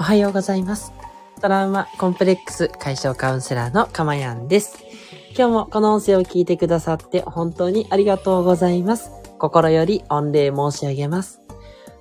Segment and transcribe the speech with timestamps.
[0.00, 0.94] おはようございます。
[1.42, 4.78] トラウマコンプレックス解消カウンセラーのかまやんです。
[5.36, 9.10] 今日もこの音声を聞いてくださって本当にありがとうございます。
[9.38, 11.42] 心より御礼申し上げます。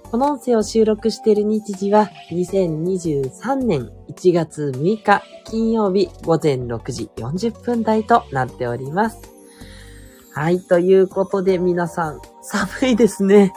[0.09, 9.38] この音声を収録している日時は2023年1月6日金曜日午前6時40分台となっております。
[10.31, 13.53] はい、ということで皆さん寒いですね。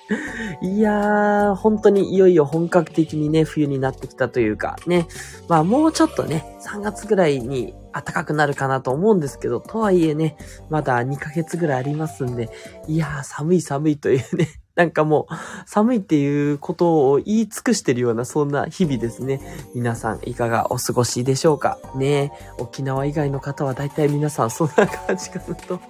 [0.62, 5.06] いやー、本当にいよいよ本格的にね、冬になってきたというかね。
[5.48, 10.36] まあもうちょっとね、3月ぐらいに暖かくなるかなと思うんですけど、とはいえね、
[10.70, 12.50] まだ2ヶ月ぐらいありますんで、
[12.86, 14.48] いやー、寒い寒いというね。
[14.78, 15.34] なんかもう、
[15.66, 19.40] 寒いっていうことを言い尽くしてるような、そんな日々ですね。
[19.74, 21.80] 皆さん、いかがお過ごしでしょうか？
[21.96, 25.80] ね沖縄以外の方は大体皆さんそんな感じかなと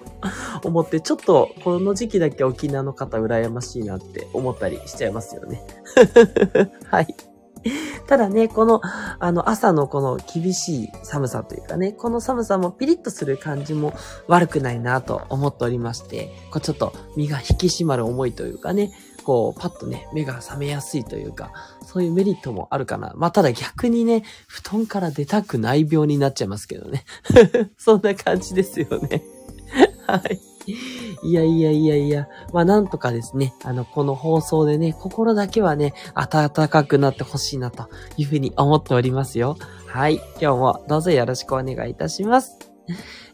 [0.65, 5.63] 思って、ちょっとこの時期だけ沖縄の方羨ましいなって思ったりしちゃいますよね。
[6.91, 7.15] はい。
[8.09, 13.93] ただね、この、あの、朝のこの厳しい寒さというかね、この寒さもピリッとする感じも
[14.27, 18.93] 悪くないなと思っておりまして、こうちょっと身が引き締まる思いというかね、
[19.25, 21.53] こう、パッとね、目が覚めやすいというか、
[21.85, 23.13] そういうメリットもあるかな。
[23.15, 27.05] まあ、ただ逆にね、布団から出たくない病になっちゃいますけどね。
[27.77, 29.23] そんな感じですよね。
[30.09, 30.41] はい。
[31.23, 32.29] いやいやいやいや。
[32.53, 39.57] まあなんとかですね、あの、この放送でね、心だけはね、暖かくなってほしいなというふうに思っておりますよ。
[39.87, 40.17] はい。
[40.41, 42.59] 今日もどうぞよろしくお願いいたします。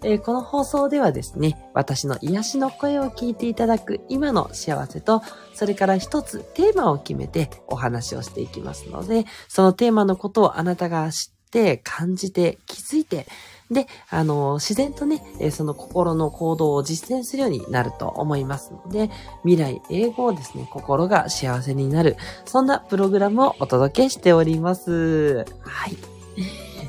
[0.03, 5.23] えーこの放送ではですね、私の癒しの声を聞いていただく今の幸せと、
[5.55, 13.27] それから一つテーマを決めてお話をしていきますので、そのテーマのことをあなたが知って、感じて、気づいて、
[13.71, 19.11] で、あの、自然とね、その心の行動を実践するようになると思いますので、
[19.45, 25.45] 未来英語をですね、心が幸せになる、そんなプログラムをお届けしております。
[25.61, 25.97] はい。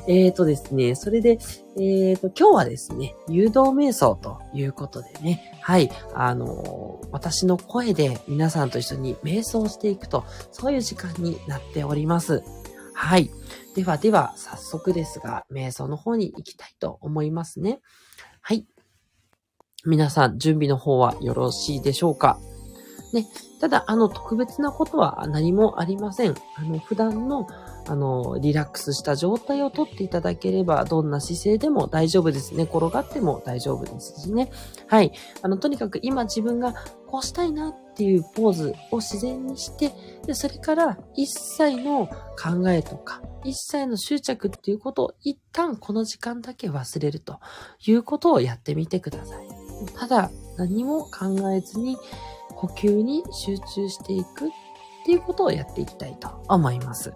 [0.08, 1.38] えーとですね、それで、
[1.76, 12.42] えーと、今日はですね、誘導瞑想ということでね、はい、あのー私の声で皆さんと一緒に瞑想していくと、そういう時間になっております。
[12.92, 13.30] はい。
[13.76, 17.80] ではでは、早速ですが、瞑想の方に行きたいと思いますね。
[18.40, 18.66] はい。
[19.84, 22.38] 皆さん、準備の方はよろしいでしょうか？
[23.12, 23.26] ね。
[23.60, 26.34] ただ、あの、特別なことは何もありません。
[26.56, 27.46] あの、普段の、
[27.86, 32.62] あの、リラックスした状態をとっていただければ、どんな姿勢でも大丈夫ですね。
[32.62, 34.50] 転がっても大丈夫ですしね。
[34.86, 35.12] はい。
[35.42, 36.74] あの、とにかく今自分が
[37.06, 39.92] こうしたいなっていうポーズを自然にして、
[40.26, 47.38] で、それから一切の考えとか、一切の執着っていうことを一旦この時間だけ忘れると
[47.86, 49.46] いうことをやってみてください。
[49.96, 51.96] ただ、何も考えずに
[52.50, 54.50] 呼吸に集中していくっ
[55.04, 57.12] ていうことをやっていきたいと思います。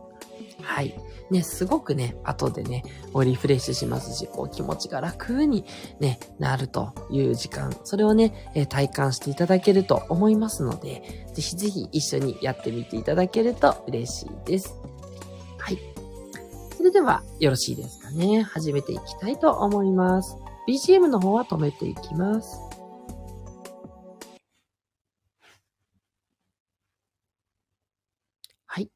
[0.63, 0.95] はい。
[1.31, 2.85] ね、すごくね、後でね、
[3.25, 5.65] リフレッシュしますし、こう気持ちが楽に
[6.01, 14.80] ね、なるという時間、それをね、えー体感していただけると思いますので、ぜひぜひ一緒にやってみていただけると嬉しいです。
[16.91, 18.43] れではよろしいですかね。
[18.43, 20.37] 始めていきたいと思います。
[20.69, 22.59] BGM の方は止めていきます。
[28.67, 28.91] はい。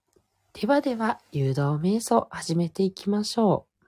[0.61, 3.85] ではでは、誘導瞑想始めていきましょう。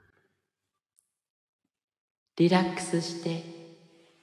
[2.36, 3.42] リラックスして、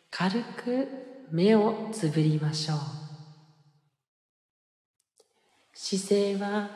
[0.10, 0.88] 軽く
[1.30, 2.78] 目をつぶりましょう。
[5.74, 6.70] 姿勢は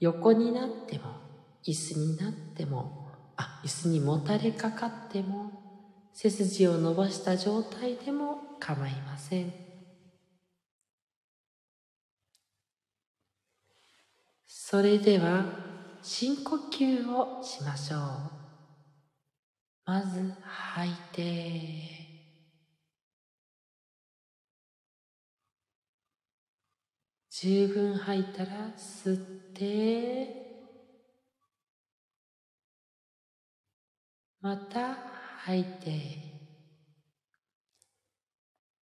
[0.00, 1.21] 横になっても、
[1.64, 5.50] 椅子になっても、あ、椅子にもたれかかっても、
[6.12, 9.52] 背筋を伸ばした状態でも構いません。
[14.46, 15.44] それでは
[16.02, 18.00] 深呼吸をしましょう。
[19.84, 22.02] まず吐いて、
[27.30, 29.18] 十分吐いたら吸っ
[29.52, 30.41] て、
[34.42, 34.96] また
[35.44, 36.18] 吐いて、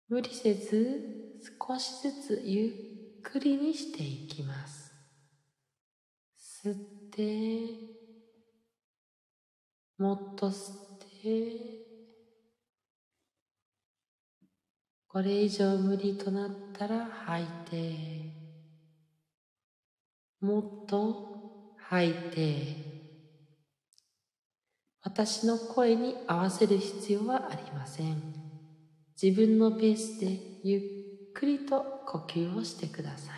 [0.08, 2.69] 無理せず少しずつゆ
[3.19, 4.93] っくりにしていきます。
[6.38, 6.76] 吸っ
[7.10, 7.75] て、
[9.99, 10.76] もっと吸っ
[11.22, 11.88] て、
[15.08, 17.96] これ以上無理となったら吐いて、
[20.40, 22.98] もっと吐いて、
[25.08, 28.22] 私の声に合わせる必要はありません。
[29.20, 30.78] 自分のペースでゆ
[31.31, 33.37] っくりと呼吸をしてください。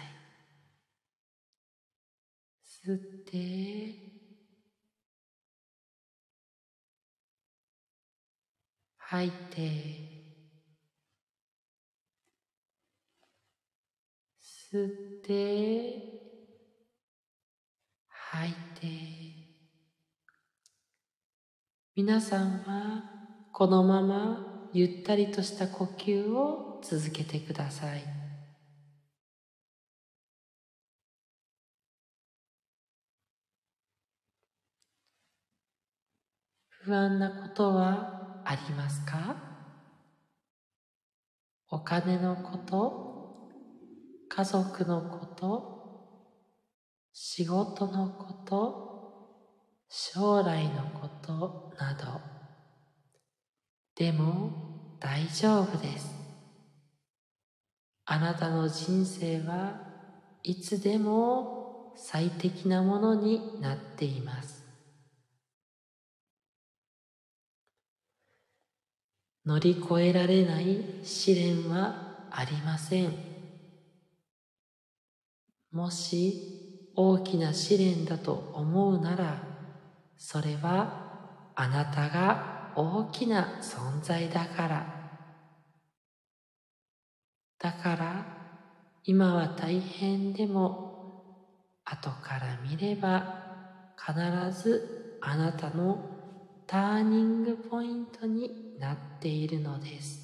[2.64, 3.94] 吸って、
[8.98, 9.60] 吐いて、
[14.42, 14.90] 吸っ
[15.22, 16.02] て、
[18.08, 19.19] 吐いて、
[22.02, 23.04] 皆さんは
[23.52, 28.02] このままゆったりとした呼吸を続けてください。
[36.70, 39.36] 不安なことはありますか？
[41.68, 43.50] お金のこと、
[44.30, 45.90] 家族のこと、
[47.12, 48.89] 仕事のこと、
[49.92, 52.20] 将来のことなど。
[53.96, 56.14] でも大丈夫です。
[58.04, 59.80] あなたの人生は
[60.44, 64.64] いつでも最適なものになっています。
[69.44, 73.12] 乗り越えられない試練はありません。
[75.72, 79.49] もし大きな試練だと思うなら、
[80.22, 84.86] それはあなたが大きな存在だから。
[87.58, 88.26] だから
[89.02, 91.40] 今は大変でも
[91.84, 95.98] 後から見れば必ずあなたの
[96.66, 100.20] ターニングポイントになっているのです。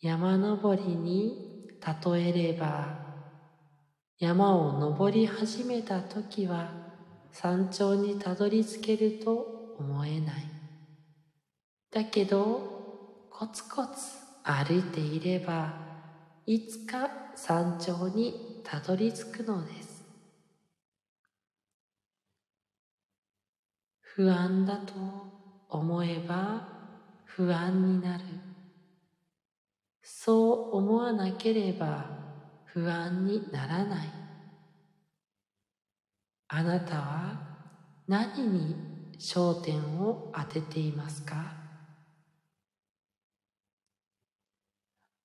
[0.00, 1.70] 山登りに
[2.04, 2.98] 例えれば、
[4.18, 6.77] 山を登り始めた時は
[7.40, 10.44] 山頂にたどり着けると思えない。
[11.92, 13.92] だけど、コツコツ
[14.42, 15.72] 歩いていれば、
[16.46, 20.04] いつか山頂にたどり着くのです。
[24.00, 24.94] 不安だと
[25.68, 26.66] 思えば
[27.24, 28.24] 不安になる。
[30.02, 32.04] そう思わなければ
[32.64, 34.17] 不安にならない。
[36.48, 37.40] あなたは
[38.06, 38.74] 何に
[39.18, 41.52] 焦点を当てていますか？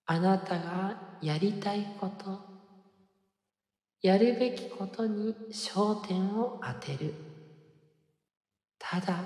[0.05, 2.39] あなたがやりたいこと、
[4.01, 7.13] やるべきことに焦点を当てる。
[8.77, 9.23] ただ、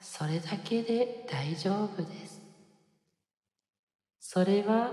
[0.00, 2.42] それだけで大丈夫です。
[4.18, 4.90] それは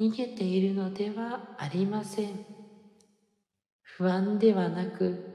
[0.00, 2.46] 逃げているのではありません。
[3.82, 5.31] 不安ではなく、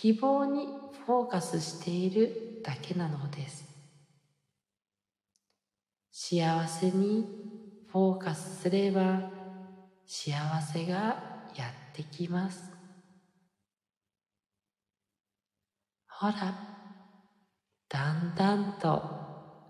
[0.00, 0.66] 希望に
[1.04, 3.66] フォーカスしているだけなのです。
[6.10, 7.26] 幸せに
[7.92, 9.20] フォーカスすれば
[10.06, 10.32] 幸
[10.62, 10.96] せが
[11.54, 12.70] やってきます。
[16.08, 16.34] ほら、
[17.90, 19.02] だんだんと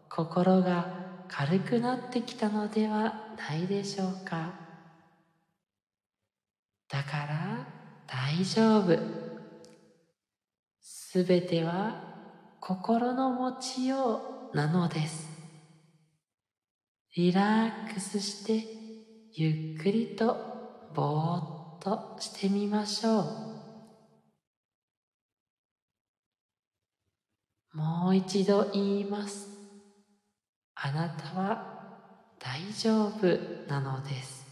[0.09, 4.53] 心が軽くなってきたのではないでしょうか。
[6.89, 7.67] だから
[8.07, 9.30] 大丈夫。
[11.13, 12.05] すべては
[12.61, 15.29] 心の持ちようなのです。
[17.17, 18.65] リラックスして
[19.35, 20.37] ゆっくりと
[20.95, 21.39] ぼー
[21.79, 23.23] っとしてみましょ
[27.75, 27.77] う。
[27.77, 29.49] もう一度言います。
[30.77, 33.37] あなたは大丈夫
[33.69, 34.47] なのです。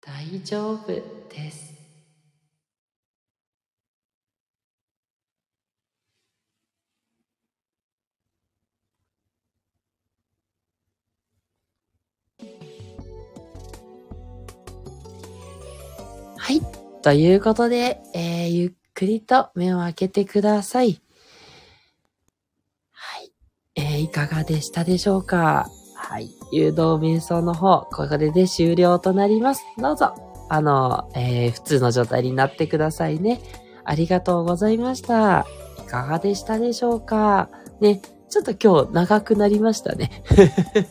[0.00, 1.73] 大丈夫です。
[17.04, 21.02] ということで、えー、ゆっくりと目を開けてください。
[22.92, 23.30] はい。
[23.76, 25.68] えー、いかがでしたでしょうか？
[25.96, 26.30] はい。
[26.50, 29.66] 誘導瞑想の方、これで終了となります。
[29.76, 30.14] どうぞ、
[30.48, 33.42] あの、えー、普通の状態になってくださいね。
[33.84, 35.44] ありがとうございました。
[35.86, 37.50] いかがでしたでしょうか？
[37.80, 38.00] ね、
[38.34, 40.10] ちょっと今日長くなりましたね。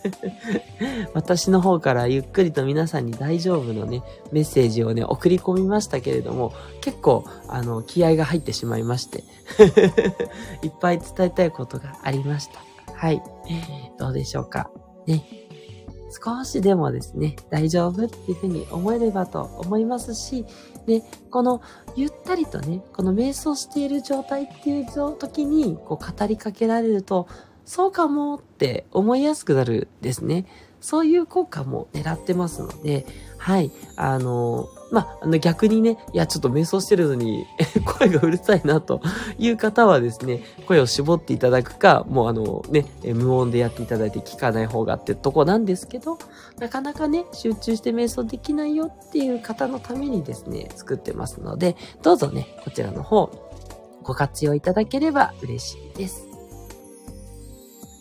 [1.13, 9.25] 私の方からゆっくりと皆さんに大丈夫のね、メッセージをね、送り込みましたけれども、結構、あの、気合が入ってしまいまして、
[10.63, 12.63] いっぱい伝えたいことがありました。
[12.95, 13.21] はい。
[13.99, 14.71] どうでしょうか。
[15.05, 15.25] ね。
[16.13, 20.45] 少しでもですね、大丈夫っていうふうに思えればと思いますし、
[20.85, 21.61] で、この
[21.95, 24.85] ゆったりとね、この瞑想している状態っていう
[25.17, 27.27] 時にこう語りかけられると、
[27.65, 30.45] そうかもって思いやすくなるですね。
[30.81, 33.05] そういう効果も狙ってますので、
[33.37, 33.71] はい。
[33.95, 37.47] あの、まあ、の逆にね、いや、ちょっと瞑想してるのに、
[37.83, 39.01] 声がうるさいなと
[39.39, 46.19] いう方はですね、声を絞っていただくか、もうあのね、無音でやっていただいて聞かない方がってとこなんですけど、
[46.59, 53.31] なかなかね、集中して瞑想できないよっていう方のためにですね、作ってますので、どうぞね、こちらの方、
[54.03, 56.32] ご活用いただければ嬉しいです。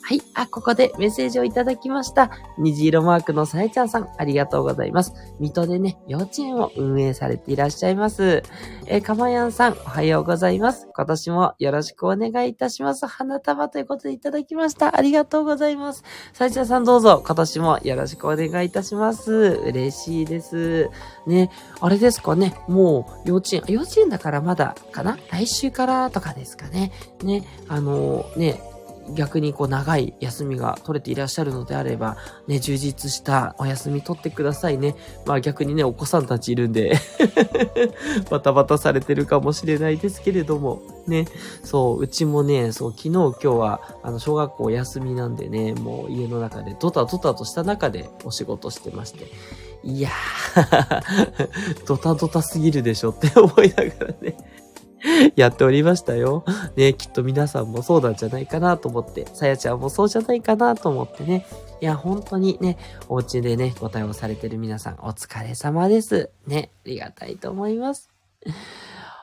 [0.04, 0.22] はい。
[0.34, 2.30] あ、ここでメッセージをいただきました。
[2.58, 5.14] 虹色マークのさえちゃんさん、ありがとうございます。
[5.38, 8.42] 水戸でね、幼稚園を運営されていらっしゃいます。
[8.86, 10.88] え、かまやんさん、おはようございます。
[10.92, 13.06] 今年もよろしくお願いいたします。
[13.06, 14.96] 花束ということでいただきました。
[14.96, 16.02] ありがとうございます。
[16.32, 19.32] さえちゃんさんどうぞ、今年もよろしくお願いいたします。
[19.32, 20.90] 嬉しいです。
[21.28, 21.48] ね、
[21.80, 25.16] あれですかね、もう幼稚園、幼稚園だからまだかな？
[25.30, 26.90] 来週からとかですかね。
[27.22, 28.60] ね、あの、ね、
[29.14, 32.16] 逆にこう長い休みが取れていらっしゃるのであれば、
[32.46, 34.94] ね、充実したお休み取ってくださいね。
[35.26, 36.94] まあ逆にね、お子さんたちいるんで
[38.30, 41.26] バタバタされてるかもしれないですけれども、ね、
[41.64, 49.26] そう、うちもね、そう、昨日今日は、あの、小学校休みなんでね、もう家の中でドタドタとした中でお仕事してまして、
[49.84, 54.61] いやー ドタドタすぎるでしょって思いながらね。
[55.36, 56.44] やっておりましたよ。
[56.76, 61.46] ね、きっと皆さんもそうなんじゃないかなと思って、さやちゃんもそうじゃないかなと思ってね。
[61.80, 62.78] いや、本当にね、
[63.08, 66.30] お家でね、ご対応されてる皆さん、お疲れ様です。
[66.46, 68.10] ね、ありがたいと思います。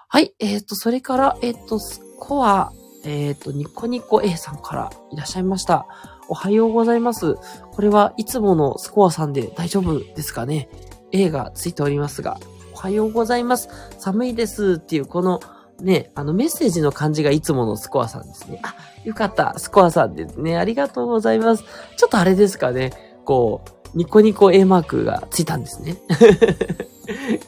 [0.08, 2.74] はい、えっ、ー、と、それから、えっ、ー、と、スコア、
[3.06, 5.86] えっ、ー、と、ニコニコ A さんからいらっしゃいました。
[6.28, 7.36] おはようございます。
[7.72, 10.70] これはいつものスコアさんで大丈夫ですかね
[11.12, 12.40] ?A がついておりますが、
[12.74, 13.70] おはようございます。
[13.98, 15.40] 寒いですっていうこの
[15.82, 18.62] ね、あのメッセージの感じがいつものスコアさんですね。
[18.64, 19.58] あ、よかった。
[19.58, 20.58] スコアさんですね。
[20.58, 21.64] ありがとうございます。
[21.98, 22.92] ちょっとあれですかね。
[23.26, 25.98] こう、ニコニコ A マークがついたんですね。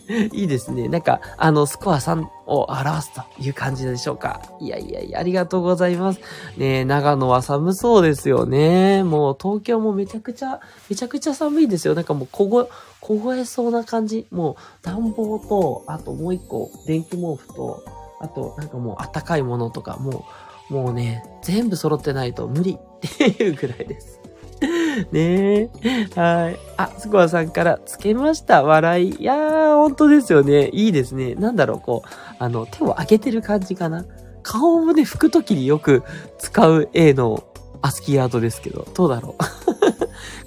[0.34, 0.88] いいですね。
[0.88, 4.42] なんか、あの、スコア3を表すという感じでしょうか。
[4.60, 6.20] いやいやいや、ありがとうございます。
[6.58, 9.04] ね長野は寒そうですよね。
[9.04, 10.60] もう東京もめちゃくちゃ、
[10.90, 11.94] めちゃくちゃ寒いですよ。
[11.94, 12.70] なんかもう凍え、
[13.02, 14.26] 凍えそうな感じ。
[14.32, 17.84] もう暖房と、あともう一個、電気毛布と、
[18.22, 20.25] あと、なんかもうあったかいものとか、も
[20.70, 24.22] う、もうね、全部揃ってないと無理っていうぐらいです。
[25.12, 25.70] ねえ。
[26.16, 26.60] はい。
[26.78, 28.63] あ、スコアさんからつけました。
[28.63, 29.16] 笑い。
[29.20, 30.70] いやー、本当ですよね。
[30.70, 31.36] いいですね。
[31.36, 34.06] なんだろう、こう、あの、手を上げてる感じかな。
[34.44, 36.04] 顔をね、拭くときによく
[36.38, 37.44] 使う A の
[37.82, 39.44] アスキーアートですけど、どうだろう。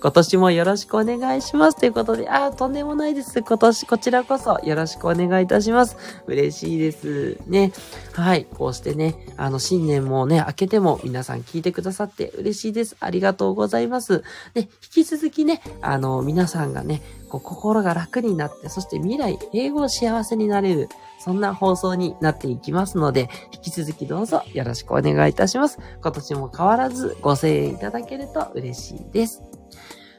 [0.01, 1.79] 今年もよろしくお願いします。
[1.79, 3.43] ということで、ああ、とんでもないです。
[3.43, 5.97] 今年、こちらこそよろしくお願いいたします。
[6.27, 7.73] 嬉しいですね。
[8.13, 8.47] はい。
[8.55, 12.97] こうしてね、あの、新年もね、明けても皆さん聞いてくださって嬉しいです。
[13.01, 14.23] ありがとうございます。
[14.55, 20.89] で、引き続きね、あの、皆さんがね、こう心が楽になって、そして未来、英語幸せになれる、
[21.19, 25.79] そんな放送になっていきますので、引き続きどうぞよろしくお願いいたします。
[26.01, 29.43] 今年も変わらずご声援いただけると嬉しいです。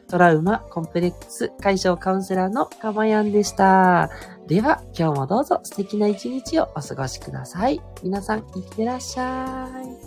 [0.07, 4.09] トラウマコンプレックス解消カウンセラーのかまやんでした。
[4.47, 7.81] では、今日もどうぞ素敵な一日をお過ごしください。
[8.03, 9.67] 皆さん、いってらっしゃ
[10.01, 10.04] い。